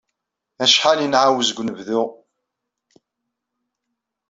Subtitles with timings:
[0.63, 2.03] Acḥal i nɛawez deg unebdu.